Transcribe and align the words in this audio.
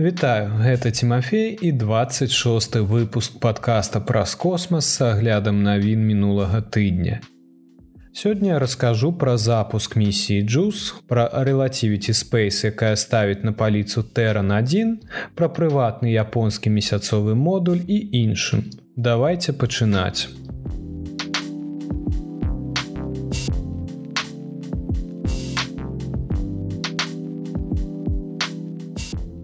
Вітаю, 0.00 0.50
гэта 0.64 0.90
Тимофей 0.90 1.58
і 1.60 1.72
26 1.72 2.76
выпуск 2.76 3.38
подкаста 3.38 4.00
праз 4.00 4.34
космас 4.34 4.86
с 4.88 5.02
аглядам 5.04 5.62
навін 5.62 6.00
мінулага 6.00 6.62
тыдня. 6.62 7.20
Сёння 8.16 8.58
раскажу 8.58 9.12
пра 9.12 9.36
запуск 9.36 9.96
місіі 9.96 10.42
Джус, 10.42 10.94
пра 11.06 11.44
Relativity 11.44 12.16
Space, 12.16 12.64
якая 12.64 12.96
ставіць 12.96 13.44
на 13.44 13.52
паліцу 13.52 14.02
Тэран 14.02 14.50
1, 14.50 14.98
пра 15.34 15.48
прыватны 15.48 16.08
японскі 16.16 16.70
месяцовы 16.70 17.34
модуль 17.34 17.84
і 17.84 18.24
іншым. 18.24 18.72
Давайте 18.96 19.52
пачынаць. 19.52 20.28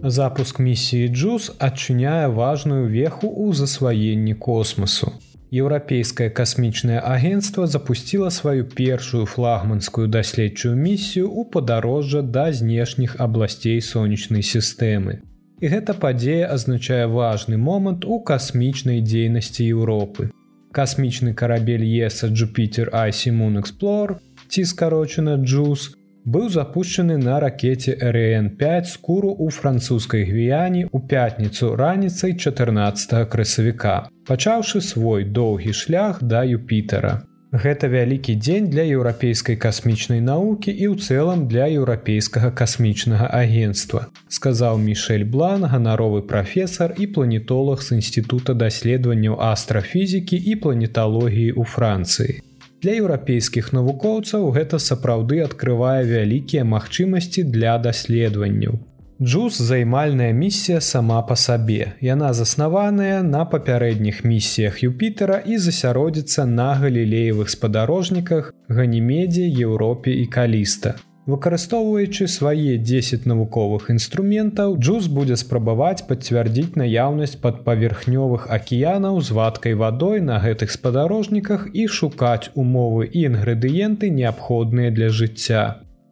Запуск 0.09 0.59
місіі 0.59 1.07
Джус 1.09 1.51
адчыняе 1.59 2.31
важную 2.31 2.87
веху 2.87 3.27
ў 3.27 3.51
засваенні 3.51 4.35
космасу. 4.39 5.11
Еўрапейскае 5.51 6.29
касмічнае 6.29 6.99
агенцтва 7.03 7.67
запусціла 7.67 8.31
сваю 8.31 8.63
першую 8.63 9.25
флагманскую 9.25 10.07
даследчую 10.07 10.75
місію 10.79 11.27
ў 11.27 11.51
падарожжа 11.51 12.21
да 12.21 12.51
знешніх 12.55 13.19
абласцей 13.19 13.83
сонечнай 13.83 14.47
сістэмы. 14.47 15.19
І 15.59 15.65
гэта 15.75 15.91
падзея 15.91 16.47
азначае 16.55 17.03
важны 17.11 17.59
момант 17.59 18.07
у 18.07 18.23
касмічнай 18.23 19.03
дзейнасці 19.03 19.67
Еўропы. 19.67 20.31
Касмічны 20.71 21.33
карабель 21.33 21.83
Еса 21.83 22.31
Jupiter 22.31 22.87
Isimун 22.95 23.59
Explore 23.59 24.23
ці 24.47 24.63
скарочана 24.63 25.35
Джус, 25.35 25.97
быў 26.27 26.49
запущены 26.51 27.15
на 27.17 27.39
ракете 27.39 27.95
РН5 27.95 28.91
скуру 28.91 29.31
ў 29.31 29.47
французскай 29.57 30.27
гвіяні 30.27 30.83
ў 30.91 30.97
пятніцу 31.07 31.71
раніцай 31.79 32.35
14 32.35 33.23
красавіка, 33.31 33.95
пачаўшы 34.27 34.83
свой 34.83 35.23
доўгі 35.23 35.71
шлях 35.71 36.19
да 36.21 36.43
Юпітера. 36.43 37.23
Гэта 37.55 37.87
вялікі 37.87 38.35
дзень 38.35 38.67
для 38.67 38.83
еўрапейскай 38.83 39.55
касмічнай 39.55 40.19
навукі 40.19 40.67
і 40.67 40.91
ў 40.91 40.99
цэлым 40.99 41.47
для 41.47 41.71
еўрапейскага 41.71 42.51
касмічнага 42.51 43.31
агенства, 43.31 44.11
сказаў 44.27 44.83
Мішель 44.83 45.23
Блан, 45.23 45.63
ганаровы 45.63 46.27
прафесор 46.27 46.91
і 46.99 47.07
планетолог 47.07 47.79
з 47.79 48.03
інстытута 48.03 48.51
даследаванняў 48.51 49.39
астрафізікі 49.39 50.35
і 50.35 50.59
планеталогіі 50.59 51.55
ў 51.55 51.63
Францыі. 51.63 52.43
Для 52.81 52.93
еўрапейскіх 53.01 53.71
навукоўцаў 53.73 54.51
гэта 54.53 54.77
сапраўды 54.77 55.41
адкрывае 55.45 56.03
вялікія 56.05 56.65
магчымасці 56.73 57.43
для 57.55 57.77
даследаванняў. 57.81 58.77
Джус 59.17 59.57
займальная 59.57 60.29
місія 60.31 60.81
сама 60.81 61.23
па 61.25 61.35
сабе. 61.35 61.93
Яна 62.05 62.33
заснаваная 62.37 63.23
на 63.25 63.45
папярэдніх 63.49 64.21
місіях 64.21 64.83
Юпітера 64.83 65.41
і 65.41 65.57
засяродзіцца 65.57 66.45
на 66.45 66.75
галілеевых 66.77 67.49
спадарожніках, 67.49 68.53
ганімедзе, 68.69 69.49
Еўропе 69.49 70.13
і 70.13 70.27
каліста. 70.29 70.95
Выкарыстоўваючы 71.27 72.25
свае 72.31 72.77
10 72.89 73.25
навуковых 73.27 73.89
інструментаў, 73.93 74.77
Джус 74.79 75.09
будзе 75.15 75.35
спрабаваць 75.41 76.07
пацвярдзіць 76.11 76.79
наяўнасць 76.81 77.35
падпаверхнёвых 77.41 78.45
акіянаў 78.57 79.19
з 79.19 79.35
вадкай 79.35 79.75
вадой 79.81 80.23
на 80.29 80.37
гэтых 80.45 80.71
спадарожніках 80.71 81.67
і 81.73 81.87
шукаць 81.97 82.47
умовы 82.55 83.09
і 83.11 83.25
інгрэдыенты 83.31 84.07
неабходныя 84.21 84.95
для 84.99 85.09
жыцця. 85.11 85.65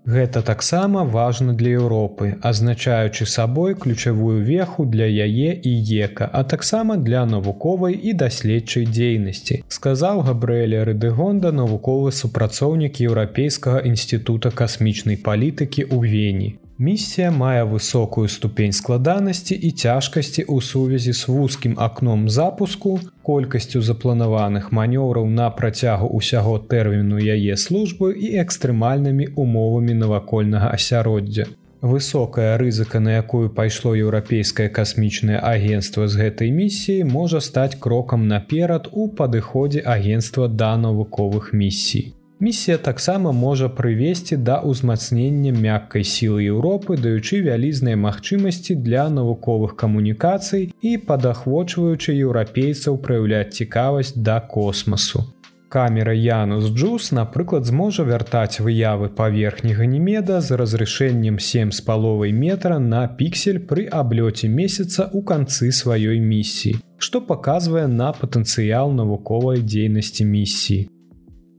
Гэта 0.05 0.41
таксама 0.45 1.03
важна 1.03 1.53
для 1.53 1.69
Еўропы, 1.81 2.37
азначаючы 2.41 3.25
сабой 3.25 3.73
ключавую 3.73 4.43
веху 4.45 4.85
для 4.85 5.05
яе 5.05 5.53
і 5.57 5.71
ека, 6.05 6.29
а 6.31 6.43
таксама 6.43 6.97
для 6.97 7.25
навуковай 7.25 7.97
і 7.97 8.13
даследчай 8.13 8.85
дзейнасці. 8.85 9.63
Сказаў 9.67 10.21
Габрэля 10.27 10.85
Рэдыгонда 10.85 11.49
навуковы 11.51 12.11
супрацоўнік 12.11 13.01
еўрапейскага 13.01 13.81
інстытута 13.89 14.53
касмічнай 14.53 15.17
палітыкі 15.17 15.89
ў 15.89 15.97
Вені. 16.13 16.49
Місія 16.77 17.31
мае 17.31 17.63
высокую 17.63 18.27
ступень 18.27 18.73
складанасці 18.75 19.55
і 19.55 19.69
цяжкасці 19.71 20.43
ў 20.43 20.59
сувязі 20.59 21.13
з 21.15 21.27
вузкім 21.31 21.79
акном 21.79 22.27
запуску, 22.27 22.99
колькасцю 23.23 23.79
запланаваных 23.79 24.75
манёўраў 24.75 25.29
на 25.31 25.47
працягу 25.55 26.09
ўсяго 26.19 26.59
тэрміну 26.59 27.15
яе 27.15 27.55
службы 27.55 28.11
і 28.11 28.33
экстрэмальнымі 28.43 29.29
умовамі 29.39 29.95
навакольнага 30.01 30.75
асяроддзя. 30.75 31.47
Высокая 31.79 32.57
рызыка, 32.59 32.99
на 32.99 33.23
якую 33.23 33.55
пайшло 33.55 33.95
еўрапейскае 33.95 34.67
касмічнае 34.67 35.39
агенцтва 35.39 36.11
з 36.11 36.27
гэтай 36.27 36.51
місіяй 36.51 37.07
можа 37.07 37.39
стаць 37.39 37.79
крокам 37.79 38.27
наперад 38.27 38.91
у 38.91 39.07
падыходзе 39.07 39.79
агенства 39.79 40.51
да 40.51 40.75
навуковых 40.75 41.53
місій. 41.55 42.11
Місія 42.39 42.77
таксама 42.77 43.31
можа 43.31 43.69
прывесці 43.71 44.35
да 44.35 44.59
ўзмацнення 44.59 45.55
мяккай 45.55 46.03
сілы 46.03 46.43
Еўропы, 46.51 46.99
даючы 46.99 47.39
вялізныя 47.39 47.95
магчымасці 47.95 48.75
для 48.75 49.07
навуковых 49.07 49.79
камунікацый 49.79 50.75
і 50.83 50.91
падахвочваючы 51.07 52.11
еўрапейцаў 52.11 52.99
праяўляць 52.99 53.55
цікавасць 53.55 54.11
да 54.19 54.41
космасу. 54.43 55.23
Камера 55.71 56.11
Янус 56.11 56.67
Джус, 56.75 57.11
напрыклад, 57.15 57.65
зможа 57.65 58.03
вяртаць 58.03 58.59
выявы 58.59 59.07
паверхні 59.15 59.71
ганімеда 59.71 60.41
з 60.41 60.59
разрашэннем 60.59 61.39
7 61.39 61.71
з 61.71 61.79
паловай 61.87 62.35
метра 62.35 62.79
на 62.79 63.07
піксель 63.07 63.63
пры 63.63 63.87
аблёце 63.87 64.51
месяца 64.51 65.07
ў 65.07 65.23
канцы 65.23 65.71
сваёй 65.71 66.19
місіі, 66.19 66.83
што 66.99 67.23
паказвае 67.23 67.87
на 67.87 68.11
патэнцыял 68.11 68.91
навуковай 68.91 69.63
дзейнасці 69.63 70.27
місіі 70.27 70.94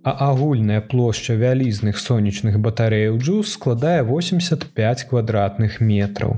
а 0.06 0.12
агульная 0.30 0.80
плошча 0.80 1.34
вялізных 1.34 1.98
сонечных 1.98 2.60
батарэяў 2.64 3.16
джуз 3.18 3.54
складае 3.54 4.02
85 4.06 5.02
квадратных 5.10 5.80
метраў. 5.80 6.36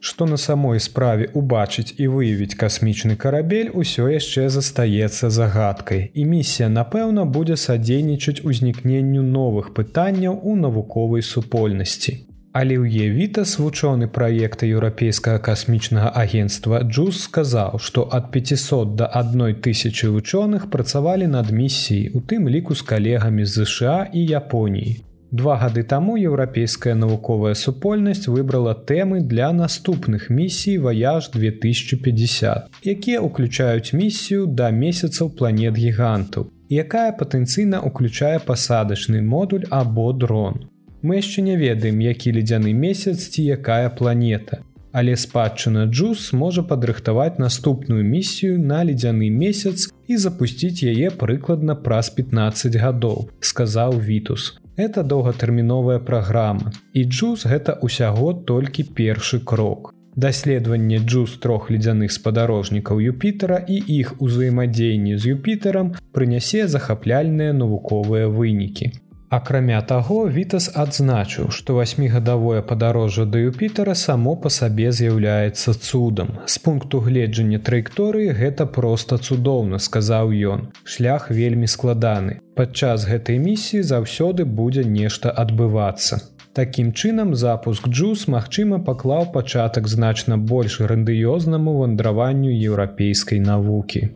Што 0.00 0.26
на 0.26 0.36
самой 0.36 0.80
справе 0.80 1.28
убачыць 1.40 1.94
і 1.98 2.08
выявіць 2.14 2.58
касмічны 2.62 3.14
карабель 3.14 3.70
усё 3.82 4.08
яшчэ 4.10 4.48
застаецца 4.50 5.30
загадкай. 5.30 6.10
І 6.14 6.24
місія, 6.24 6.68
напэўна, 6.68 7.28
будзе 7.36 7.56
садзейнічаць 7.66 8.42
узнікненню 8.42 9.22
новых 9.22 9.70
пытанняў 9.78 10.40
у 10.42 10.56
навуковай 10.56 11.22
супольнасці. 11.22 12.16
Аліўе 12.52 13.10
Вітас, 13.14 13.50
вучоны 13.62 14.08
праекта 14.10 14.66
еўрапейскага 14.66 15.38
касмічнага 15.38 16.08
агенства 16.18 16.80
Джус 16.82 17.20
сказаў, 17.28 17.78
што 17.78 18.08
ад 18.10 18.32
500 18.34 18.96
да 18.98 19.06
адной 19.06 19.54
тысячи 19.54 20.10
вучоных 20.10 20.66
працавалі 20.70 21.28
над 21.30 21.52
місіяй, 21.54 22.10
у 22.10 22.18
тым 22.18 22.48
ліку 22.50 22.74
з 22.74 22.82
калегамі 22.82 23.46
з 23.46 23.66
ЗША 23.66 24.10
і 24.12 24.24
Японіі. 24.26 24.96
Два 25.30 25.54
гады 25.62 25.84
таму 25.86 26.16
еўрапейская 26.18 26.96
навуковая 26.98 27.54
супольнасць 27.54 28.26
выбрала 28.26 28.74
тэмы 28.74 29.20
для 29.20 29.52
наступных 29.52 30.26
місій 30.26 30.78
ваяж 30.78 31.30
2050, 31.30 32.66
якія 32.82 33.20
ўключаюць 33.20 33.94
місію 33.94 34.50
да 34.50 34.74
месяцаў 34.74 35.30
планет 35.38 35.78
гігантаў, 35.78 36.50
якая 36.66 37.14
патэнцыйна 37.14 37.86
ўключае 37.86 38.42
пасадачны 38.42 39.22
модуль 39.22 39.70
або 39.70 40.10
дрон. 40.12 40.69
Мы 41.02 41.16
яшчэ 41.16 41.40
не 41.40 41.56
ведаем, 41.56 42.00
які 42.04 42.32
ледзяны 42.36 42.72
месяц 42.76 43.28
ці 43.32 43.42
якая 43.56 43.88
планета. 43.88 44.60
Але 44.92 45.14
спадчына 45.16 45.86
Джус 45.86 46.32
можа 46.32 46.62
падрыхтаваць 46.62 47.38
наступную 47.38 48.04
місію 48.04 48.58
на 48.58 48.82
ледзяны 48.84 49.30
месяц 49.30 49.88
і 50.08 50.16
запусціць 50.16 50.82
яе 50.82 51.08
прыкладна 51.10 51.76
праз 51.86 52.10
15 52.10 52.76
гадоў, 52.76 53.30
сказаў 53.40 53.96
Вітус. 53.96 54.60
Это 54.76 55.02
доўгатэрміновая 55.02 55.98
праграма. 56.04 56.72
І 56.92 57.04
Джус 57.04 57.46
гэта 57.46 57.78
ўсяго 57.80 58.34
толькі 58.34 58.84
першы 58.84 59.40
крок. 59.40 59.94
Даследаванне 60.16 60.98
Джус 60.98 61.38
трох 61.38 61.70
ледзяных 61.70 62.12
спадарожнікаў 62.12 63.00
Юпітера 63.00 63.64
і 63.68 63.76
іх 63.96 64.20
узаемадзеянні 64.20 65.16
з 65.16 65.38
Юпітерам 65.38 65.94
прынясе 66.12 66.66
захапляльныя 66.68 67.52
навуковыя 67.52 68.28
вынікі. 68.28 68.92
Акрамя 69.30 69.78
таго, 69.86 70.24
Вітас 70.26 70.64
адзначыў, 70.74 71.52
што 71.54 71.74
васьмігадавое 71.76 72.62
падарожжа 72.66 73.26
да 73.30 73.38
Юпітера 73.38 73.92
само 73.94 74.32
па 74.34 74.50
сабе 74.50 74.90
з'яўляецца 74.90 75.74
цудам. 75.74 76.32
З 76.50 76.58
пункту 76.64 76.98
гледжання 77.04 77.60
траекторыі 77.68 78.32
гэта 78.34 78.66
проста 78.66 79.18
цудоўна, 79.18 79.78
сказаў 79.78 80.34
ён. 80.54 80.64
Шлях 80.82 81.30
вельмі 81.30 81.70
складаны. 81.70 82.42
Падчас 82.58 83.06
гэтай 83.06 83.38
місіі 83.38 83.86
заўсёды 83.86 84.42
будзе 84.60 84.82
нешта 84.82 85.30
адбывацца. 85.30 86.18
Такім 86.52 86.90
чынам 86.90 87.30
запуск 87.38 87.86
Джус, 87.86 88.26
магчыма, 88.26 88.80
паклаў 88.82 89.30
пачатак 89.30 89.86
значна 89.86 90.38
больш 90.38 90.80
грандыёзнаму 90.82 91.76
вандраванню 91.78 92.50
еўрапейскай 92.50 93.38
навукі. 93.38 94.10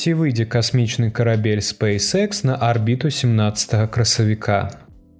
Ці 0.00 0.14
выйдзе 0.16 0.46
касмічны 0.48 1.10
карабель 1.10 1.60
SpaceX 1.60 2.46
на 2.46 2.54
арбіту 2.56 3.10
17 3.10 3.90
красавіка. 3.90 4.70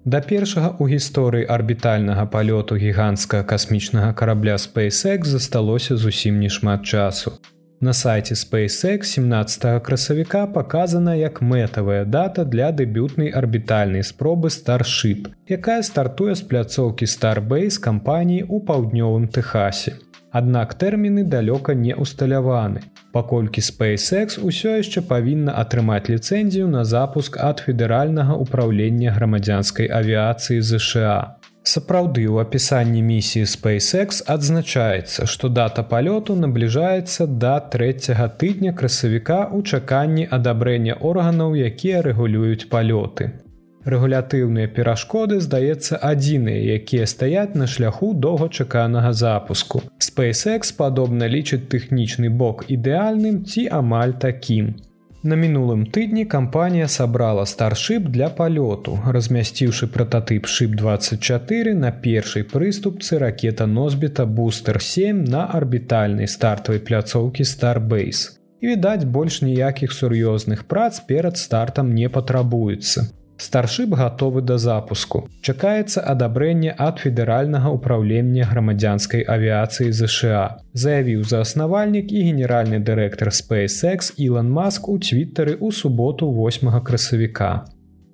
Да 0.05 0.21
першага 0.25 0.71
ў 0.81 0.97
гісторыі 0.97 1.45
арбітальнага 1.45 2.25
палёту 2.25 2.77
гіганцкага 2.81 3.45
касмічнага 3.45 4.13
карабля 4.17 4.55
SpaceX 4.57 5.29
засталося 5.29 5.97
зусім 5.97 6.39
немат 6.41 6.81
часу. 6.81 7.33
На 7.79 7.93
сайце 7.93 8.33
SpaceX 8.33 9.03
17 9.03 9.83
красавіка 9.85 10.47
паказана 10.47 11.13
як 11.13 11.41
мэтавая 11.45 12.01
дата 12.05 12.41
для 12.43 12.71
дэбютнай 12.71 13.29
арбітальнай 13.29 14.01
спробы 14.01 14.49
Starship, 14.49 15.29
якая 15.45 15.83
стартуе 15.83 16.33
з 16.33 16.41
пляцоўкі 16.41 17.05
Starbase 17.05 17.77
кампаніі 17.77 18.49
ў 18.49 18.65
паўднёвым 18.65 19.29
Техасе. 19.29 19.93
Аднак 20.31 20.73
тэрміны 20.73 21.21
далёка 21.21 21.77
не 21.77 21.93
усталяваны. 21.93 22.81
Паколькі 23.11 23.59
SpaceX 23.59 24.39
усё 24.39 24.79
яшчэ 24.79 25.03
павінна 25.03 25.51
атрымаць 25.59 26.07
ліцэнзію 26.07 26.71
на 26.71 26.83
запуск 26.87 27.35
ад 27.35 27.59
федэральнага 27.65 28.39
ўправлення 28.39 29.11
грамадзянскай 29.11 29.91
авіяцыі 29.91 30.63
ЗША. 30.63 31.35
Сапраўды 31.61 32.23
у 32.31 32.39
апісанні 32.41 33.03
місіі 33.03 33.43
SpaceX 33.43 34.23
адзначаецца, 34.35 35.27
што 35.27 35.51
дата 35.59 35.83
палёту 35.83 36.39
набліжаецца 36.39 37.27
да 37.43 37.59
трэцяга 37.59 38.31
тыдня 38.31 38.71
красавіка 38.73 39.43
ў 39.51 39.59
чаканні 39.67 40.25
адабрэння 40.31 40.95
органаў, 40.95 41.53
якія 41.67 42.01
рэгулююць 42.07 42.71
палёты. 42.71 43.50
Рэгулятыўныя 43.81 44.69
перашкоды 44.69 45.39
здаецца 45.41 45.97
адзіныя, 45.97 46.77
якія 46.77 47.07
стаяць 47.09 47.57
на 47.57 47.65
шляху 47.65 48.13
доўгачаканага 48.13 49.09
запуску. 49.13 49.81
SpaceX 49.97 50.69
падобна 50.77 51.25
лічыць 51.25 51.65
тэхнічны 51.65 52.29
бок 52.29 52.65
ідэальным 52.69 53.41
ці 53.49 53.65
амаль 53.73 54.13
такім. 54.21 54.75
На 55.23 55.35
мінулым 55.35 55.85
тыдні 55.85 56.25
кампанія 56.25 56.87
сабрала 56.87 57.45
старшып 57.45 58.09
для 58.09 58.29
палёту, 58.29 58.97
размясціўшы 59.15 59.89
прататып 59.93 60.45
шып 60.45 60.75
24 60.77 61.73
на 61.73 61.91
першай 61.91 62.43
прыступцы 62.43 63.17
ракета 63.17 63.65
носьбіта 63.65 64.25
бустер 64.25 64.81
7 64.81 65.23
на 65.23 65.45
арбітальнай 65.45 66.27
стартавай 66.27 66.81
пляцоўкі 66.81 67.43
Starbase. 67.43 68.37
І 68.61 68.67
відаць, 68.67 69.05
больш 69.05 69.41
ніякіх 69.41 69.89
сур'ёзных 69.93 70.65
прац 70.69 70.99
перад 70.99 71.37
стартам 71.37 71.93
не 71.93 72.09
патрабуецца 72.09 73.09
старшып 73.41 73.95
гатовы 73.97 74.41
да 74.45 74.57
запуску. 74.61 75.25
Чакаецца 75.41 76.05
адабрэнне 76.13 76.75
ад 76.77 77.01
федэральнага 77.03 77.73
ўправлення 77.73 78.45
грамадзянскай 78.51 79.25
авіяцыі 79.25 79.89
ЗША 79.89 80.45
заявіў 80.73 81.25
зааснавальнік 81.33 82.13
і 82.13 82.23
генеральны 82.29 82.79
дырэктар 82.79 83.33
SpaceX 83.33 84.13
Ілан 84.17 84.53
Маск 84.53 84.87
у 84.87 84.97
твиттары 85.01 85.57
ў 85.57 85.73
суботу 85.73 86.29
8 86.29 86.69
красавіка 86.85 87.53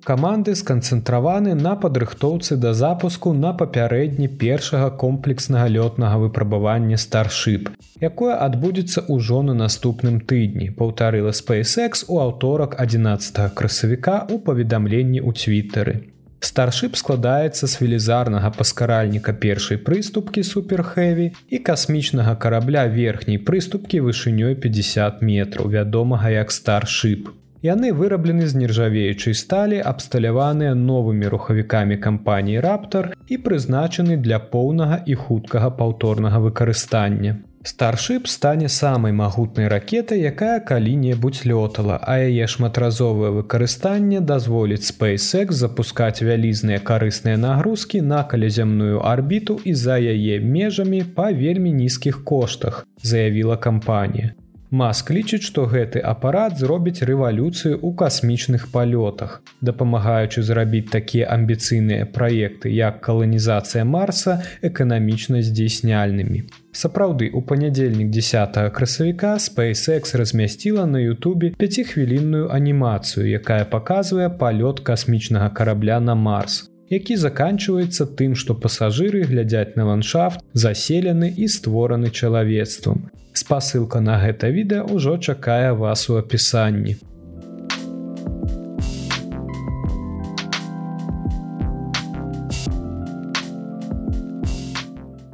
Каманды 0.08 0.54
сканцэнтраваны 0.56 1.52
на 1.54 1.74
падрыхтоўцы 1.76 2.56
да 2.56 2.70
запуску 2.72 3.34
на 3.36 3.50
папярэдні 3.52 4.28
першага 4.42 4.88
комплекснага 5.02 5.66
лётнага 5.68 6.16
выпрабавання 6.22 6.96
старship, 6.96 7.68
якое 8.00 8.36
адбудзецца 8.46 9.02
ўжо 9.14 9.42
на 9.48 9.52
наступным 9.58 10.22
тыдні, 10.30 10.70
паўтарыла 10.78 11.36
SpaceX 11.36 12.06
у 12.08 12.20
аўторак 12.24 12.80
11 12.80 13.52
красавіка 13.52 14.24
ў 14.24 14.40
паведамленні 14.46 15.20
ў 15.20 15.30
твиттары. 15.36 15.94
Старship 16.40 16.96
складаецца 16.96 17.68
з 17.68 17.74
велізарнага 17.82 18.48
паскаральніка 18.56 19.34
першай 19.36 19.76
прыступкі 19.76 20.40
суперхэві 20.40 21.26
і 21.52 21.60
касмічнага 21.68 22.32
карабля 22.46 22.86
верхняй 22.88 23.36
прыступкі 23.36 24.00
вышынёй 24.08 24.56
50 24.56 25.20
метраў, 25.20 25.68
вядомага 25.68 26.32
як 26.32 26.48
старship. 26.48 27.28
Яны 27.62 27.90
выраблены 27.90 28.46
з 28.46 28.54
нержавеючай 28.54 29.34
сталі, 29.34 29.82
абсталяваныя 29.82 30.78
новымі 30.78 31.26
рухавікамі 31.26 31.96
кампаніі 31.98 32.62
раптар 32.62 33.10
і 33.26 33.38
прызначаны 33.42 34.14
для 34.16 34.38
поўнага 34.38 35.02
і 35.06 35.18
хуткага 35.18 35.70
паўторнага 35.74 36.38
выкарыстання. 36.38 37.42
Старship 37.66 38.28
стане 38.30 38.68
самай 38.68 39.12
магутнай 39.12 39.66
ракетай, 39.68 40.22
якая 40.22 40.60
калі-небудзь 40.60 41.42
лётала, 41.50 41.98
а 41.98 42.22
яе 42.22 42.46
шматразовае 42.46 43.34
выкарыстанне 43.42 44.20
дазволіць 44.22 44.86
SpaceX 44.86 45.50
запускаць 45.50 46.22
вялізныя 46.22 46.78
карысныя 46.78 47.36
нагрузкі 47.36 48.00
на 48.00 48.22
каляземную 48.22 49.02
арбіту 49.02 49.58
і 49.64 49.74
за 49.74 49.98
яе 49.98 50.38
межамі 50.38 51.02
па 51.02 51.32
вельмі 51.32 51.72
нізкіх 51.72 52.22
коштах, 52.24 52.86
заявіла 53.02 53.56
кампанія. 53.56 54.38
Маск 54.70 55.10
лічыць, 55.16 55.48
што 55.48 55.64
гэты 55.64 56.00
апарат 56.04 56.58
зробіць 56.60 57.00
рэвалюцыю 57.00 57.80
ў 57.80 57.96
касмічных 57.96 58.68
палётах, 58.68 59.40
дапамагаючы 59.64 60.44
зрабіць 60.44 60.92
такія 60.92 61.24
амбіцыйныя 61.32 62.04
праекты, 62.04 62.68
як 62.68 63.00
каланізацыя 63.00 63.88
Марса 63.88 64.44
эканамічна 64.60 65.40
здзейсняльнымі. 65.40 66.44
Сапраўды, 66.76 67.32
у 67.32 67.40
панядзельнік 67.40 68.12
10 68.12 68.60
красавіка 68.76 69.40
SpaceX 69.40 70.12
размясціла 70.12 70.84
на 70.84 71.00
Ютубе 71.00 71.56
пяцихвілінную 71.56 72.52
анімацыю, 72.52 73.24
якая 73.24 73.64
паказвае 73.64 74.28
палёт 74.28 74.84
касмічнага 74.84 75.48
карабля 75.48 76.00
на 76.00 76.14
Марс 76.14 76.68
які 76.88 77.16
заканчваецца 77.20 78.04
тым, 78.16 78.34
што 78.34 78.54
пасажыры 78.56 79.20
глядзяць 79.28 79.76
на 79.76 79.84
ландшафт, 79.92 80.40
заселены 80.52 81.28
і 81.36 81.48
створаны 81.48 82.08
чалавецтвам. 82.08 83.10
Спасылка 83.38 84.00
на 84.02 84.16
гэта 84.18 84.50
відэа 84.50 84.82
ўжо 84.90 85.14
чакае 85.22 85.70
вас 85.78 86.10
у 86.10 86.18
апісанні. 86.18 86.96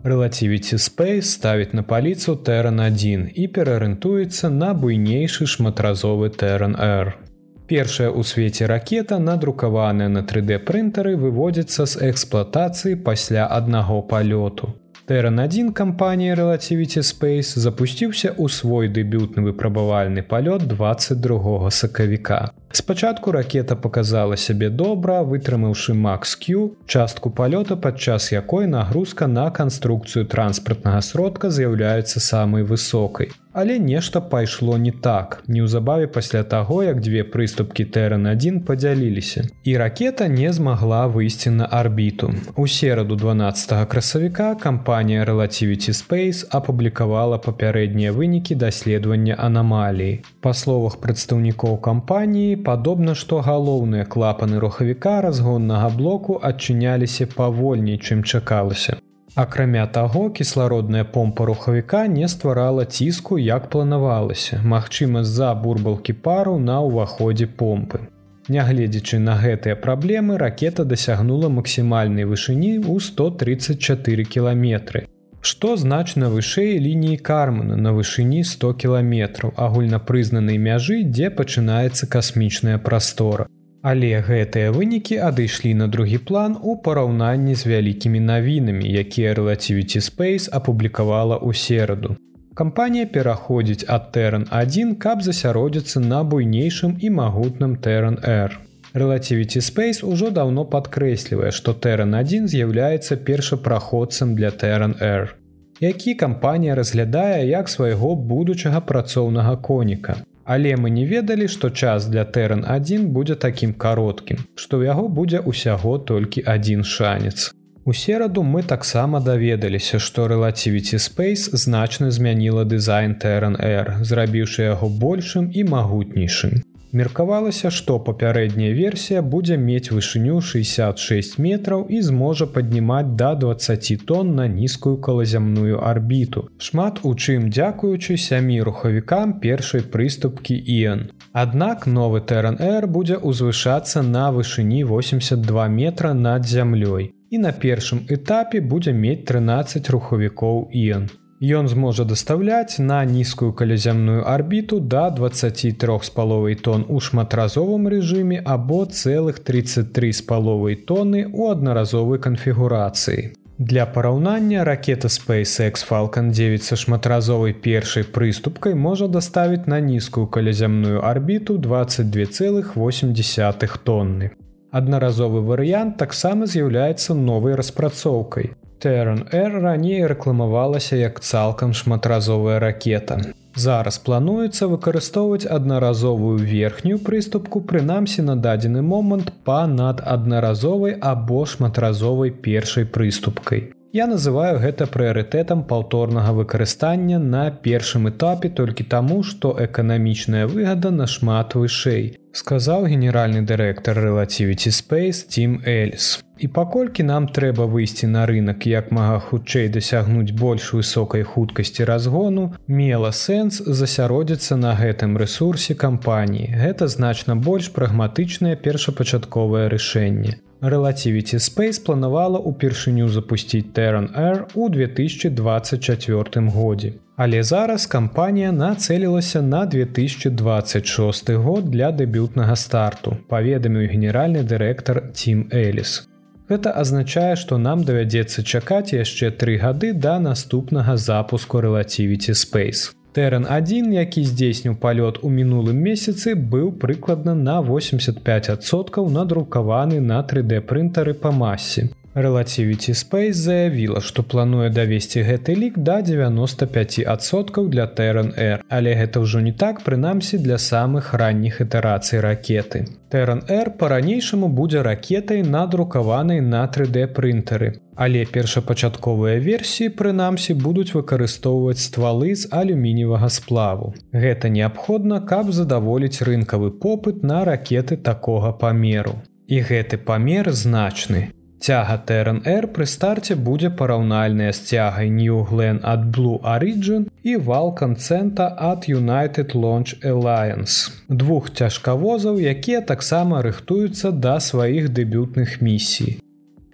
Релативity 0.05 0.77
Space 0.77 1.23
ставіць 1.23 1.73
на 1.73 1.83
паліцу 1.83 2.37
Тэран 2.37 2.81
1 2.81 3.31
і 3.41 3.49
пераарыентуецца 3.49 4.53
на 4.53 4.75
буйнейшы 4.77 5.49
шматразовы 5.49 6.29
Тэран 6.29 6.77
R. 6.77 7.17
Першая 7.65 8.13
ў 8.13 8.21
свеце 8.21 8.69
ракета, 8.69 9.17
надрукаваная 9.17 10.13
на 10.13 10.21
3D 10.21 10.61
прынтары 10.69 11.17
выводзіцца 11.17 11.89
з 11.89 12.13
эксплуатацыі 12.13 13.01
пасля 13.01 13.49
аднаго 13.49 14.05
палёту. 14.05 14.84
Тэран1 15.05 15.73
кампанія 15.73 16.35
Relativity 16.35 17.05
Space 17.05 17.61
запусціўся 17.61 18.33
ў 18.41 18.49
свой 18.49 18.89
дэбютны 18.89 19.45
выпрабавальны 19.45 20.25
палёт 20.25 20.65
22 20.65 21.69
сакавіка. 21.69 22.57
Спачатку 22.77 23.31
ракета 23.31 23.77
показала 23.77 24.37
сябе 24.37 24.69
добра, 24.69 25.21
вытрымаўшы 25.23 25.95
MaxQ, 25.95 26.73
частку 26.87 27.31
палёта, 27.31 27.77
падчас 27.77 28.33
якой 28.33 28.67
нагрузка 28.67 29.29
на 29.29 29.47
канструкцыю 29.51 30.27
транспартнага 30.27 31.01
сродка 31.01 31.55
з'яўляецца 31.55 32.19
самай 32.19 32.67
высокай. 32.67 33.31
Але 33.55 33.79
нешта 33.79 34.21
пайшло 34.21 34.77
не 34.79 34.91
так. 34.91 35.43
Неўзабаве 35.47 36.07
пасля 36.07 36.43
таго, 36.43 36.83
як 36.83 36.99
дзве 37.01 37.23
прыступкі 37.23 37.85
Тэран1 37.87 38.67
падзяліліся. 38.67 39.45
І 39.63 39.77
ракета 39.79 40.27
не 40.29 40.53
змагла 40.53 41.07
выйсці 41.07 41.51
на 41.51 41.69
арбіту. 41.71 42.35
У 42.57 42.67
сераду 42.67 43.15
12 43.17 43.89
красавіка 43.89 44.55
кампанія 44.55 45.25
Relativity 45.25 45.95
Space 45.95 46.47
апублікавала 46.51 47.39
папярэднія 47.39 48.13
вынікі 48.13 48.55
даследавання 48.55 49.35
анамаліі. 49.39 50.27
Па 50.41 50.55
словах 50.55 50.99
прадстаўнікоў 50.99 51.79
кампаніі, 51.79 52.57
падобна, 52.67 53.15
што 53.15 53.41
галоўныя 53.47 54.05
клапаны 54.15 54.61
рухавіка 54.65 55.21
разгоннага 55.27 55.89
блоку 55.97 56.39
адчыняліся 56.51 57.27
павольней, 57.37 57.99
чым 57.99 58.23
чакалася. 58.25 58.97
Акрамя 59.35 59.87
таго, 59.87 60.31
кіслародная 60.31 61.05
помпа 61.05 61.45
рухавіка 61.45 62.07
не 62.07 62.29
стварала 62.29 62.85
ціску, 62.85 63.39
як 63.39 63.71
планавалася, 63.71 64.61
магчыма, 64.65 65.25
з-за 65.25 65.55
бурбалкі 65.55 66.13
пару 66.13 66.59
на 66.59 66.79
ўваходзе 66.81 67.47
помпы. 67.47 68.07
Нягледзячы 68.49 69.19
на 69.19 69.35
гэтыя 69.41 69.75
праблемы, 69.75 70.39
ракета 70.39 70.85
дасягнула 70.85 71.49
максімальнай 71.49 72.29
вышыні 72.31 72.79
ў 72.79 73.01
134 73.01 74.25
кіламетры. 74.25 75.07
Што 75.45 75.77
значна 75.77 76.31
вышэй 76.33 76.79
лініі 76.81 77.17
кармана 77.29 77.77
на 77.77 77.91
вышыні 77.93 78.39
100 78.51 78.69
кіламетраў 78.83 79.51
агульнапрызнанай 79.67 80.57
мяжы, 80.57 81.03
дзе 81.05 81.29
пачынаецца 81.41 82.09
касмічная 82.15 82.79
прастора. 82.87 83.45
Але 83.85 84.25
гэтыя 84.25 84.73
вынікі 84.73 85.21
адышлі 85.29 85.75
на 85.81 85.89
другі 85.97 86.23
план 86.31 86.57
у 86.57 86.79
параўнанні 86.89 87.61
з 87.61 87.69
вялікімі 87.69 88.25
навінамі, 88.33 88.89
якія 89.05 89.35
Relativity 89.37 90.01
Space 90.01 90.49
апублікавала 90.49 91.37
ў 91.37 91.53
сераду. 91.53 92.17
Кампанія 92.57 93.05
пераходзіць 93.05 93.85
ад 93.85 94.13
Тэран 94.17 94.49
1, 94.49 94.97
каб 94.97 95.21
засяродзіцца 95.29 96.01
на 96.01 96.25
буйнейшым 96.25 96.97
і 96.97 97.13
магутным 97.21 97.77
Тэран 97.77 98.17
R. 98.25 98.64
Relativity 98.95 99.59
Space 99.59 100.05
ужо 100.07 100.31
даўно 100.31 100.63
падкрэслівае, 100.71 101.51
што 101.51 101.73
Тэран 101.75 102.15
1 102.15 102.47
з'яўляецца 102.47 103.17
першапраходцам 103.27 104.35
для 104.39 104.51
Тэран 104.51 104.95
R, 105.03 105.35
які 105.81 106.15
кампанія 106.15 106.75
разглядае 106.79 107.49
як 107.49 107.69
свайго 107.69 108.15
будучага 108.15 108.81
працоўнага 108.81 109.57
коніка. 109.57 110.17
Але 110.45 110.77
мы 110.77 110.91
не 110.91 111.07
ведалі, 111.07 111.49
што 111.49 111.71
час 111.71 112.07
для 112.07 112.25
тэрэн 112.25 112.63
1 112.69 113.09
будзе 113.17 113.35
такім 113.35 113.73
кароткім, 113.75 114.45
што 114.55 114.79
ў 114.79 114.93
яго 114.93 115.09
будзе 115.09 115.41
ўсяго 115.41 115.99
толькі 115.99 116.45
адзін 116.47 116.85
шанец. 116.85 117.51
У 117.85 117.93
сераду 117.93 118.43
мы 118.43 118.63
таксама 118.63 119.21
даведаліся, 119.21 119.99
што 119.99 120.29
Relativity 120.29 121.01
Space 121.03 121.51
значна 121.53 122.11
змяніла 122.11 122.65
дызайн 122.65 123.19
TRNR, 123.19 124.05
зрабіўшы 124.05 124.71
яго 124.71 124.89
большым 124.89 125.51
і 125.51 125.65
магутнейшым. 125.65 126.63
Меркавалася, 126.95 127.71
што 127.75 127.97
папярэдняя 127.99 128.71
версія 128.79 129.21
будзе 129.31 129.57
мець 129.59 129.91
вышыню 129.91 130.37
66 130.49 131.41
метраў 131.47 131.81
і 131.91 131.99
зможа 132.09 132.47
паднімаць 132.57 133.17
да 133.23 133.33
20 133.35 134.05
тонн 134.07 134.31
на 134.37 134.47
нізкую 134.47 135.01
калазямную 135.07 135.81
арбіту. 135.83 136.45
Шмат 136.59 137.01
у 137.03 137.11
чым 137.19 137.51
дзякуючы 137.51 138.15
сямі 138.27 138.61
рухавікам 138.69 139.41
першай 139.41 139.83
прыступкі 139.97 140.55
Іан. 140.55 141.11
Аднак 141.33 141.89
новы 141.91 142.23
ТРНР 142.23 142.87
будзе 142.87 143.19
ўзвышацца 143.19 144.07
на 144.07 144.31
вышыні 144.31 144.85
82 144.87 145.67
метра 145.75 146.15
над 146.15 146.47
зямлёй 146.47 147.11
і 147.35 147.43
на 147.43 147.51
першым 147.51 148.07
этапе 148.07 148.63
будзе 148.63 148.95
мець 148.95 149.27
13 149.27 149.91
рухавікоў 149.91 150.69
Іан. 150.71 151.11
Ён 151.45 151.69
зможа 151.69 152.09
дастаўляць 152.09 152.79
на 152.79 153.05
нізкую 153.05 153.53
калязямную 153.53 154.25
арбіту 154.25 154.81
да 154.81 155.11
23 155.11 155.99
з 156.03 156.11
паловай 156.11 156.55
тонн 156.55 156.85
у 156.89 157.01
шматразовым 157.01 157.89
рэжыме 157.89 158.43
або 158.45 158.87
цэлых 158.89 159.39
33 159.45 160.13
з 160.13 160.23
паловай 160.23 160.75
тонны 160.75 161.27
ў 161.29 161.53
аднаразовай 161.53 162.19
канфігурацыі. 162.19 163.33
Для 163.59 163.87
параўнання 163.87 164.65
ракета 164.65 165.09
SpaceX 165.09 165.85
Falалcon 165.85 166.33
9 166.33 166.63
са 166.63 166.77
шматразовай 166.77 167.53
першай 167.53 168.05
прыступкай 168.05 168.75
можа 168.75 169.09
даставіць 169.09 169.67
на 169.67 169.81
нізкую 169.81 170.27
калязямную 170.27 171.05
арбіту 171.05 171.59
22,8 171.59 173.79
тонны. 173.85 174.31
Аднаразовы 174.71 175.45
варыянт 175.45 175.99
таксама 175.99 176.47
з'яўляецца 176.47 177.15
новай 177.15 177.55
распрацоўкай. 177.55 178.51
Тэрн 178.79 179.27
R 179.33 179.61
раней 179.61 180.07
рэкламавалася 180.07 180.97
як 180.97 181.21
цалкам 181.21 181.73
шматразовая 181.75 182.59
ракета. 182.59 183.21
Зараз 183.55 184.01
плануецца 184.03 184.67
выкарыстоўваць 184.67 185.47
аднаразовую 185.57 186.39
верхнюю 186.39 186.99
прыступку 186.99 187.61
прынамсі 187.61 188.25
на 188.27 188.35
дадзены 188.37 188.83
момант 188.83 189.31
па 189.47 189.61
над 189.71 190.03
аднаразовай 190.17 190.99
або 191.13 191.45
шматразовай 191.47 192.31
першай 192.31 192.85
прыступкай. 192.85 193.71
Я 193.95 194.09
называю 194.11 194.59
гэта 194.59 194.89
прыярытэтам 194.91 195.63
паўторнага 195.71 196.33
выкарыстання 196.35 197.21
на 197.23 197.45
першым 197.67 198.09
этапе 198.11 198.49
толькі 198.51 198.83
таму, 198.83 199.23
што 199.23 199.55
эканамічная 199.67 200.49
выгада 200.51 200.91
нашмат 200.91 201.55
вышэй, 201.55 202.17
сказаў 202.35 202.87
генеральны 202.91 203.43
дырэктар 203.47 203.99
Relativity 203.99 204.71
Space 204.75 205.27
Тим 205.29 205.63
Эльс. 205.65 206.21
І 206.39 206.49
паколькі 206.51 207.07
нам 207.07 207.29
трэба 207.31 207.67
выйсці 207.71 208.11
на 208.11 208.27
рынок 208.27 208.67
як 208.67 208.91
мага 208.91 209.21
хутчэй 209.23 209.69
дасягнуць 209.71 210.35
больш 210.35 210.73
высокай 210.75 211.23
хуткасці 211.23 211.87
разгону, 211.87 212.51
мела 212.67 213.13
сэнс 213.15 213.63
засяродзіцца 213.63 214.59
на 214.59 214.75
гэтым 214.75 215.15
рэсурсе 215.17 215.79
кампаніі. 215.79 216.51
Гэта 216.59 216.91
значна 216.91 217.37
больш 217.39 217.71
прагматычнае 217.71 218.57
першапачатковае 218.57 219.69
рашэнне. 219.71 220.43
Relativity 220.61 221.39
Space 221.39 221.79
планавала 221.87 222.43
ўпершыню 222.43 223.07
запусціць 223.09 223.71
Terran 223.77 224.11
Air 224.17 224.51
у 224.55 224.69
2024 224.69 226.49
годзе. 226.51 226.95
Але 227.17 227.43
зараз 227.43 227.87
кампанія 227.87 228.53
нацэлілася 228.53 229.43
на 229.43 229.67
2026 229.67 231.31
год 231.31 231.71
для 231.71 231.93
дэбютнага 231.93 232.57
старту, 232.57 233.17
паведаміў 233.29 233.87
генеральны 233.87 234.43
дырэктар 234.43 235.15
Тим 235.15 235.47
Эліс. 235.53 236.09
Гэта 236.51 236.75
азначае, 236.75 237.37
што 237.37 237.59
нам 237.59 237.85
давядзецца 237.87 238.43
чакаць 238.43 238.93
яшчэ 238.93 239.31
тры 239.31 239.57
гады 239.63 239.93
да 239.95 240.19
наступнага 240.19 240.97
запуску 240.97 241.63
Relativity 241.63 242.35
Space. 242.35 242.91
Тэран 243.15 243.47
1, 243.47 243.95
які 243.95 244.25
здзейсніў 244.27 244.75
палёт 244.83 245.23
у 245.23 245.31
мінулым 245.31 245.79
месяцы, 245.79 246.35
быў 246.35 246.75
прыкладна 246.83 247.35
на 247.35 247.63
85соткаў 247.63 249.07
надрукаваны 249.07 250.01
на 250.01 250.19
3D 250.27 250.61
прынтары 250.61 251.15
па 251.15 251.31
масе. 251.31 251.95
Relativity 252.15 252.95
Space 252.95 253.33
заявіла, 253.33 254.01
што 254.01 254.23
плануе 254.23 254.69
давесці 254.71 255.25
гэты 255.27 255.57
лік 255.59 255.79
да 255.83 255.99
95соткаў 255.99 257.67
для 257.69 257.87
Тэран 257.91 258.31
R, 258.39 258.63
але 258.71 258.95
гэта 258.95 259.19
ўжо 259.19 259.43
не 259.43 259.51
так 259.51 259.83
прынамсі 259.83 260.39
для 260.39 260.55
самых 260.55 261.11
ранніх 261.19 261.59
ітэрацый 261.59 262.23
ракеты. 262.23 262.87
Тэран 263.11 263.43
R 263.51 263.75
па-ранейшаму 263.75 264.47
будзе 264.47 264.87
ракетай 264.87 265.43
надрукаванай 265.43 266.39
на 266.41 266.63
3D 266.71 267.11
прынтары. 267.11 267.83
Але 267.99 268.23
першапачатковыя 268.31 269.43
версіі 269.43 269.91
прынамсі 269.99 270.55
будуць 270.55 270.95
выкарыстоўваць 270.95 271.83
ствалы 271.83 272.35
з 272.39 272.47
алюмінівага 272.51 273.27
сплаву. 273.27 273.95
Гэта 274.15 274.55
неабходна, 274.55 275.19
каб 275.19 275.51
задаволіць 275.51 276.23
рынкавы 276.23 276.71
попыт 276.71 277.27
на 277.27 277.45
ракеты 277.45 277.97
такога 277.97 278.53
памеру. 278.53 279.19
І 279.47 279.67
гэты 279.67 279.99
памер 279.99 280.55
значны. 280.55 281.35
Цяга 281.65 281.95
ТРНР 282.09 282.67
пры 282.77 282.85
старце 282.85 283.35
будзе 283.45 283.69
параўнальная 283.77 284.51
з 284.53 284.67
цягай 284.69 285.09
Ньюглен 285.09 285.79
ад 285.93 286.03
Blue 286.13 286.37
Origin 286.55 287.07
і 287.25 287.37
вал 287.47 287.73
канцэнта 287.79 288.51
ад 288.71 288.85
United 288.85 289.55
Launch 289.57 289.95
Alliance. 290.05 290.93
Двух 291.09 291.49
цяжкавозаў, 291.57 292.37
якія 292.37 292.85
таксама 292.85 293.41
рыхтуюцца 293.41 294.13
да 294.13 294.37
сваіх 294.45 294.93
дэбютных 294.93 295.65
місій. 295.65 296.21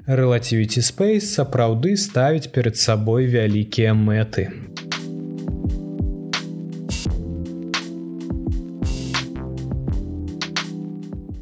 Relativity 0.08 0.82
Space 0.82 1.30
сапраўды 1.38 1.94
ставіць 1.94 2.50
перад 2.50 2.74
сабой 2.74 3.30
вялікія 3.30 3.94
мэты. 3.94 4.50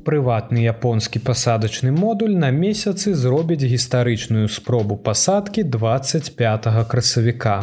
Прыватны 0.08 0.64
японскі 0.64 1.20
пасадачны 1.20 1.90
модуль 1.92 2.32
на 2.42 2.48
месяцы 2.48 3.12
зробіць 3.12 3.60
гістарычную 3.60 4.48
спробу 4.48 4.96
пасадкі 4.96 5.64
25 5.74 6.68
красавіка. 6.88 7.56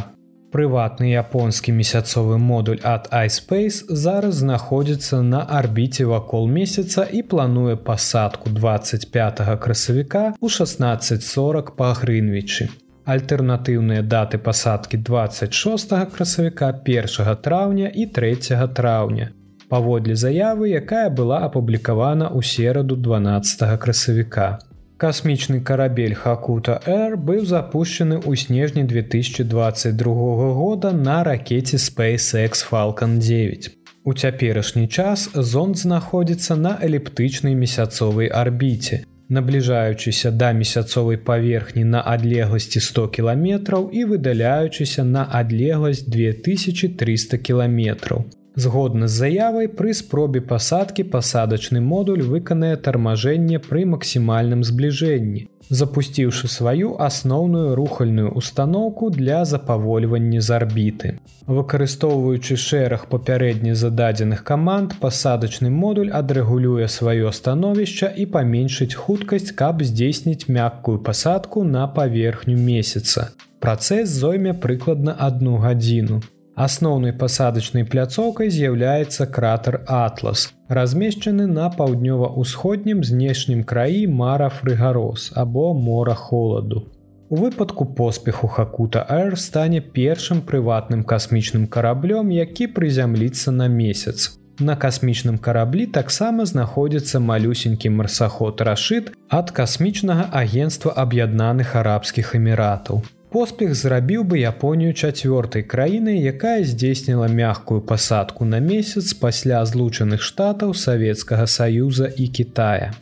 Прыватны 0.53 1.09
японскі 1.09 1.73
месяцовы 1.73 2.37
модуль 2.37 2.77
ад 2.85 3.09
iSpace 3.09 3.89
зараз 3.89 4.35
знаходзіцца 4.45 5.21
на 5.21 5.41
арбіце 5.41 6.05
вакол 6.05 6.45
месяца 6.47 7.07
і 7.11 7.23
плануе 7.23 7.75
пасадку 7.75 8.49
25 8.49 9.41
красавіка 9.59 10.21
у 10.39 10.45
1640 10.45 11.71
па 11.75 11.93
Грынвічы. 11.97 12.69
Альтэрнатыўныя 13.05 14.05
даты 14.05 14.37
пасадкі 14.37 15.01
26 15.01 15.97
красавіка 16.13 16.69
1 16.85 17.41
траўня 17.41 17.89
і 17.89 18.05
3 18.05 18.35
траўня 18.75 19.31
паводле 19.69 20.15
заявы, 20.15 20.69
якая 20.69 21.09
была 21.09 21.41
апублікавана 21.47 22.29
ў 22.29 22.41
сераду 22.43 22.95
12 22.95 23.79
красавіка. 23.79 24.59
Касмічны 24.97 25.59
карабель 25.59 26.15
Хакута 26.15 26.79
Air 26.87 27.17
быў 27.19 27.43
запущены 27.45 28.15
ў 28.15 28.39
снежні 28.39 28.83
2022 28.87 30.53
года 30.55 30.91
на 30.91 31.23
ракете 31.23 31.75
SpaceX 31.75 32.63
Falалcon 32.63 33.19
9. 33.19 33.75
У 34.05 34.13
цяперашні 34.13 34.87
час 34.87 35.29
зонд 35.33 35.77
знаходзіцца 35.77 36.55
на 36.55 36.77
эліптычнай 36.79 37.59
месяцовай 37.59 38.31
арбіце, 38.31 39.03
набліжаючыся 39.29 40.31
да 40.31 40.53
месяцовай 40.53 41.17
паверхні 41.17 41.83
на 41.83 42.03
адлегласці 42.05 42.79
100 42.79 43.07
кіламетраў 43.17 43.89
і 43.91 44.05
выдаляючыся 44.05 45.03
на 45.03 45.27
адлегласць 45.27 46.07
2300 46.07 47.37
кіламетраў. 47.37 48.25
Згодна 48.55 49.07
з 49.07 49.11
заявай 49.11 49.67
пры 49.67 49.93
спробе 49.93 50.39
пасадкі 50.39 51.03
пасадачны 51.11 51.81
модуль 51.83 52.21
выканае 52.23 52.75
тармажэнне 52.79 53.59
пры 53.59 53.83
максімальным 53.93 54.61
збліжэнні, 54.63 55.41
запусціўшы 55.69 56.47
сваю 56.47 56.95
асноўную 57.07 57.75
рухальную 57.75 58.31
установку 58.31 59.09
для 59.09 59.43
запавольвання 59.45 60.39
з 60.41 60.55
арбіты. 60.57 61.09
Выкарыстоўваючы 61.47 62.55
шэраг 62.55 63.07
папярэдне 63.11 63.75
зададзеных 63.75 64.43
каманд, 64.43 64.95
пасадачны 65.01 65.69
модуль 65.69 66.13
адрэгулюе 66.21 66.87
сваё 66.87 67.33
становішча 67.35 68.07
і 68.07 68.25
паменшыць 68.37 68.95
хуткасць, 68.95 69.51
каб 69.51 69.83
здзейсніць 69.83 70.47
мяккую 70.47 71.03
пасадку 71.03 71.63
на 71.63 71.87
паверхню 71.87 72.55
месяца. 72.55 73.33
Працэс 73.59 74.07
зойме 74.07 74.53
прыкладна 74.53 75.11
одну 75.27 75.57
гадзіну. 75.57 76.21
Асноўнай 76.55 77.11
пасадачнай 77.11 77.83
пляцоўкай 77.83 78.47
з'яўляецца 78.47 79.25
кратер 79.27 79.81
Атлас, 79.91 80.53
размешчаны 80.69 81.47
на 81.51 81.67
паўднёва-ўсходнім 81.67 83.03
знешнім 83.03 83.63
краі 83.67 84.05
мара 84.07 84.47
фрыгарос 84.47 85.33
або 85.35 85.73
мора 85.73 86.15
холаду. 86.15 86.87
У 87.27 87.35
выпадку 87.35 87.85
поспеху 87.85 88.47
Хакута 88.47 89.05
Air 89.09 89.35
стане 89.35 89.81
першым 89.81 90.41
прыватным 90.41 91.03
касмічным 91.03 91.67
караблём, 91.67 92.31
які 92.31 92.67
прызямліцца 92.67 93.51
на 93.51 93.67
месяц. 93.67 94.39
На 94.59 94.77
касмічным 94.77 95.37
караблі 95.37 95.87
таксама 95.87 96.45
знаходзіцца 96.45 97.19
малюсенькі 97.19 97.89
марсаход 97.89 98.61
рашыт 98.61 99.11
ад 99.27 99.51
касмічнага 99.51 100.29
агенства 100.31 100.95
аб'яднаных 100.95 101.75
арабскіх 101.75 102.35
эміратаў. 102.39 103.03
Поспех 103.35 103.75
зрабіў 103.75 104.21
бы 104.23 104.37
Японію 104.39 104.93
чацвёртай 104.95 105.63
краінай, 105.67 106.21
якая 106.23 106.63
здзейсніла 106.63 107.27
мягкую 107.27 107.81
пасадку 107.81 108.45
на 108.47 108.61
месяц 108.63 109.11
пасля 109.11 109.59
злучаных 109.67 110.23
штатаў 110.23 110.71
Савецкага 110.71 111.43
саюза 111.43 112.07
і 112.15 112.27
Китая. 112.31 112.93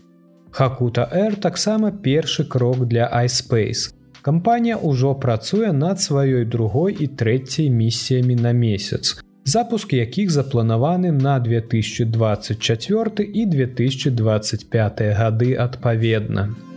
Хакута 0.49 1.05
Р 1.13 1.35
таксама 1.35 1.91
першы 1.91 2.47
крок 2.49 2.89
для 2.89 3.05
iSpace. 3.21 3.93
Кампанія 4.25 4.81
ўжо 4.81 5.13
працуе 5.13 5.69
над 5.69 6.01
сваёй 6.01 6.49
другой 6.49 6.97
і 6.97 7.07
трэцяй 7.13 7.69
місіямі 7.69 8.35
на 8.35 8.57
месяц 8.57 9.21
запуск 9.45 9.93
якіх 9.93 10.31
запланаваны 10.31 11.11
на 11.11 11.39
2024 11.39 13.25
і 13.33 13.45
2025 13.45 15.01
гады 15.13 15.53
адпаведна. 15.53 16.72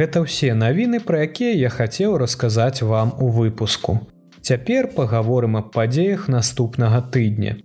Гэта 0.00 0.24
ўсе 0.24 0.54
навіны, 0.56 0.98
пра 1.04 1.26
якія 1.28 1.52
я 1.60 1.68
хацеў 1.68 2.16
расказаць 2.16 2.80
вам 2.80 3.10
у 3.20 3.26
выпуску. 3.28 4.00
Цяпер 4.40 4.86
пагаворым 4.96 5.58
аб 5.60 5.66
падзеях 5.74 6.22
наступнага 6.32 7.00
тыдня. 7.12 7.60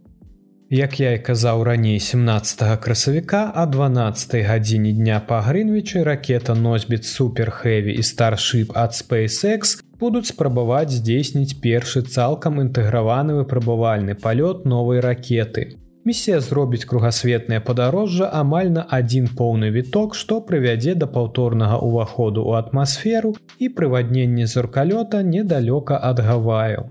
Як 0.67 0.99
я 0.99 1.13
і 1.15 1.21
казаў 1.23 1.63
раней 1.63 1.99
17 1.99 2.65
красавіка 2.83 3.53
а 3.55 3.65
12 3.77 4.35
гадзіне 4.49 4.91
дня 4.97 5.21
па 5.29 5.39
Грынвічы 5.47 6.03
ракета 6.03 6.57
носьбіт 6.59 7.07
суперхэві 7.07 7.95
і 7.95 8.03
старшып 8.03 8.75
ад 8.83 8.99
SpaceX 8.99 9.79
будуць 10.03 10.33
спрабаваць 10.33 10.91
здзейсніць 10.91 11.55
першы 11.63 12.03
цалкам 12.03 12.59
інтэграваны 12.59 13.39
выпрабавальны 13.39 14.19
палёт 14.27 14.65
новай 14.65 14.99
ракеты. 14.99 15.84
Місія 16.05 16.39
зробіць 16.39 16.85
кругасветнае 16.85 17.57
падарожжа 17.67 18.27
амаль 18.39 18.67
на 18.73 18.83
адзін 18.97 19.29
поўны 19.39 19.71
віток, 19.73 20.13
што 20.13 20.37
прывядзе 20.49 20.93
да 21.03 21.07
паўторнага 21.09 21.79
ўваходу 21.81 22.43
ў 22.45 22.61
атмасферу 22.61 23.31
і 23.57 23.69
прываднення 23.79 24.45
зуркалёта 24.45 25.23
недалёка 25.25 25.97
ад 25.97 26.21
гаваю. 26.27 26.85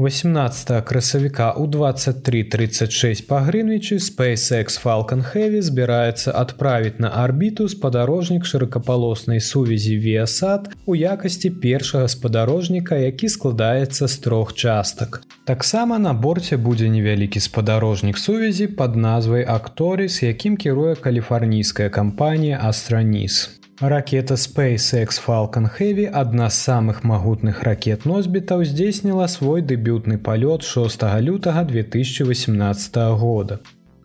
18 0.00 0.84
красавіка 0.84 1.52
у 1.52 1.66
2336 1.66 3.26
па 3.28 3.40
Грынвічы 3.44 4.00
SpaceX 4.00 4.80
Falcon 4.80 5.20
Heavy 5.20 5.60
збіраецца 5.60 6.32
адправіць 6.34 6.96
на 6.98 7.10
арбіту 7.12 7.68
спадарожнік 7.68 8.48
шырокапалоснай 8.48 9.40
сувязі 9.40 9.96
Віасад 9.96 10.72
у 10.86 10.96
якасці 10.96 11.50
першага 11.50 12.08
спадарожніка, 12.08 12.96
які 12.96 13.28
складаецца 13.28 14.08
з 14.08 14.18
трох 14.18 14.54
частак. 14.54 15.20
Таксама 15.44 15.98
на 15.98 16.12
борце 16.12 16.56
будзе 16.56 16.88
невялікі 16.88 17.40
спадарожнік 17.40 18.18
сувязі 18.18 18.66
пад 18.66 18.96
назвай 18.96 19.44
Акторыс, 19.44 20.24
якім 20.24 20.56
кіруе 20.56 20.94
каліфарнійская 20.96 21.90
кампанія 21.90 22.60
Астранніс. 22.64 23.59
Ракета 23.82 24.34
SpaceX 24.34 25.18
Falcon 25.26 25.66
Heavy, 25.78 26.04
адна 26.12 26.50
з 26.50 26.68
самых 26.68 27.00
магутных 27.02 27.62
ракет 27.62 28.04
носьбітаў 28.04 28.64
здзейсніла 28.64 29.26
свой 29.26 29.62
дэбютны 29.62 30.18
палёт 30.18 30.62
6 30.62 31.00
лютага 31.24 31.64
2018 31.64 32.96
года. 33.16 33.58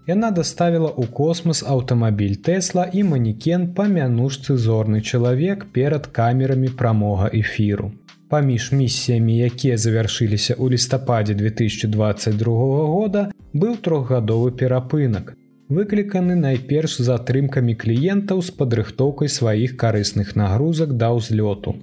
Яна 0.08 0.32
даставіла 0.32 0.88
ў 0.96 1.12
космас 1.12 1.60
аўтамабіль 1.60 2.40
Тэсла 2.40 2.88
і 2.88 3.04
манікен 3.04 3.76
па 3.76 3.92
мянушцы 3.92 4.56
зорны 4.56 5.02
чалавек 5.02 5.68
перад 5.74 6.08
камерамі 6.08 6.70
прамога 6.70 7.28
эфіру. 7.28 7.92
Паміж 8.30 8.72
місіямі, 8.72 9.38
якія 9.44 9.76
завяршыліся 9.76 10.56
ў 10.56 10.80
лістападзе 10.80 11.36
2022 11.36 12.88
года, 12.96 13.32
быў 13.52 13.76
трохгадовы 13.76 14.56
перапынак 14.56 15.36
выкліканы 15.70 16.36
найперш 16.36 17.02
затрымкамі 17.02 17.76
кліентаў 17.76 18.42
з 18.42 18.52
падрыхтоўкай 18.60 19.30
сваіх 19.30 19.78
карысных 19.82 20.36
нагрузак 20.36 20.94
да 20.94 21.10
ўзлёту. 21.18 21.76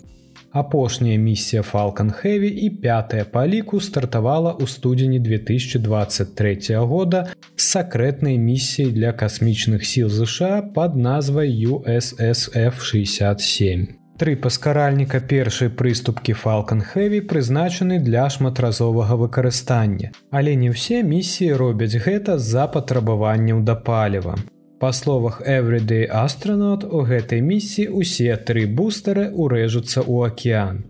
Апошняя 0.52 1.16
місія 1.16 1.62
Falcon 1.62 2.12
Heavy 2.12 2.52
і 2.52 2.70
пятая 2.70 3.24
па 3.24 3.46
ліку 3.48 3.80
стартавала 3.80 4.52
ў 4.52 4.68
студзені 4.68 5.18
2023 5.18 6.76
года 6.76 7.32
з 7.56 7.64
сакрэтнай 7.64 8.38
місіяй 8.38 8.92
для 8.92 9.12
касмічных 9.16 9.84
сіл 9.88 10.12
ЗША 10.12 10.62
пад 10.76 10.96
назвай 10.96 11.48
USSF67. 11.64 14.01
Тры 14.20 14.36
паскаральніка 14.36 15.20
першай 15.20 15.70
прыступкі 15.72 16.34
Falcon 16.36 16.82
Heavy 16.84 17.20
прызначаны 17.24 17.98
для 17.98 18.28
шматразовага 18.30 19.16
выкарыстання, 19.16 20.12
але 20.30 20.54
не 20.54 20.68
ўсе 20.70 21.02
місіі 21.02 21.56
робяць 21.56 21.96
гэта 21.96 22.36
з-за 22.38 22.68
патрабаванняў 22.68 23.64
да 23.64 23.74
паліва. 23.74 24.36
Па 24.78 24.92
словах 24.92 25.40
Everyday 25.46 26.04
Astronaut 26.10 26.84
у 26.84 27.02
гэтай 27.08 27.40
місіі 27.40 27.88
усе 27.88 28.36
тры 28.36 28.66
бустары 28.68 29.30
ўрэжуцца 29.32 30.04
ў 30.04 30.28
акеан. 30.28 30.82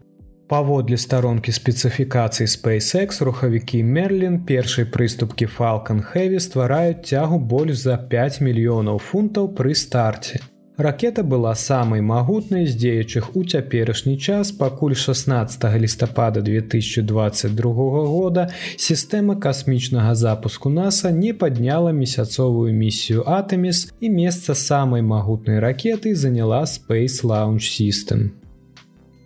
Паводле 0.53 0.99
старонкі 1.01 1.53
спецыфікацыі 1.57 2.51
SpaceX 2.51 3.23
рухавікі 3.25 3.83
Мерлін 3.87 4.43
першай 4.45 4.85
прыступкі 4.85 5.47
Falcon 5.47 6.03
Heavy 6.13 6.41
ствараюць 6.41 7.07
цягу 7.09 7.39
больш 7.39 7.87
за 7.87 7.97
5 7.97 8.43
мільёнаў 8.45 8.99
фунтаў 8.99 9.55
пры 9.57 9.73
старце. 9.73 10.43
Ракета 10.77 11.23
была 11.23 11.55
самай 11.55 12.01
магутнай 12.01 12.65
з 12.67 12.73
дзеючых 12.81 13.37
у 13.37 13.45
цяперашні 13.45 14.17
час 14.17 14.53
пакуль 14.53 14.95
16 14.95 15.65
лістапада 15.77 16.41
2022 16.41 17.73
года 18.09 18.49
сістэма 18.77 19.37
касмічнага 19.37 20.15
запуску 20.15 20.71
NASAа 20.71 21.13
не 21.13 21.35
падняла 21.35 21.93
месяцовую 21.93 22.73
місію 22.73 23.21
Атэміс 23.29 23.93
і 24.01 24.11
месца 24.11 24.55
самай 24.55 25.03
магутнай 25.03 25.61
ракеты 25.61 26.15
заняла 26.15 26.65
Space 26.65 27.21
Launch 27.21 27.69
System. 27.69 28.31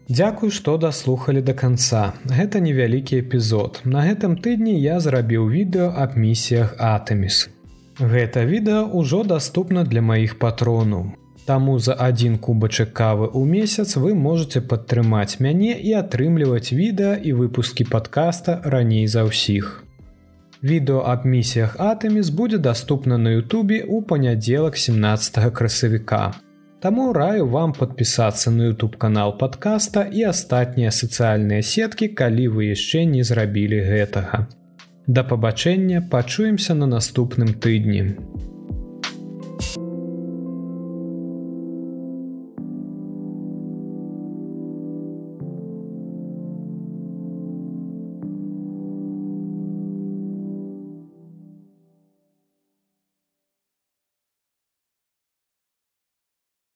Дзякуй, 0.09 0.51
што 0.51 0.79
даслухалі 0.79 1.43
да 1.43 1.55
канца. 1.55 2.13
Гэта 2.27 2.59
невялікі 2.59 3.23
эпізод. 3.23 3.81
На 3.85 4.03
гэтым 4.07 4.35
тыдні 4.39 4.75
я 4.83 4.99
зрабіў 4.99 5.47
відэо 5.51 5.95
аб 5.95 6.19
місіях 6.19 6.75
Атэміс. 6.79 7.51
Гэта 7.99 8.43
відэо 8.43 8.91
ўжо 8.91 9.23
даступна 9.23 9.85
для 9.85 10.03
маіх 10.03 10.39
патронаў. 10.39 11.15
Таму 11.47 11.79
за 11.79 11.95
адзін 11.95 12.39
кубачак 12.43 12.89
кавы 12.99 13.27
ў 13.31 13.47
месяц 13.47 13.95
вы 14.03 14.15
можете 14.19 14.61
падтрымаць 14.61 15.39
мяне 15.39 15.75
і 15.79 15.93
атрымліваць 16.03 16.75
відэа 16.75 17.13
і 17.23 17.35
выпускі 17.41 17.87
падкаста 17.93 18.57
раней 18.65 19.07
за 19.07 19.23
ўсіх. 19.29 19.69
Відео 20.63 21.05
аб 21.13 21.27
місіях 21.27 21.77
Атэміс 21.79 22.33
будзе 22.35 22.59
даступна 22.59 23.19
на 23.19 23.37
Ютубе 23.37 23.79
ў 23.79 24.03
панядзелак 24.03 24.75
17 24.75 25.39
красавіка. 25.55 26.35
Таму 26.83 27.13
раю 27.13 27.47
вам 27.47 27.73
падпісацца 27.79 28.51
на 28.51 28.67
YouTube 28.67 28.99
канал 28.99 29.39
падкаста 29.39 30.03
і 30.03 30.27
астатнія 30.33 30.91
сацыяльныя 30.91 31.63
сеткі, 31.63 32.09
калі 32.09 32.49
вы 32.59 32.75
яшчэ 32.75 33.07
не 33.07 33.23
зрабілі 33.23 33.81
гэтага. 33.87 34.47
Да 35.07 35.23
пабачэння 35.23 36.03
пачуемся 36.11 36.75
на 36.75 36.91
наступным 36.91 37.55
тыдні. 37.55 38.19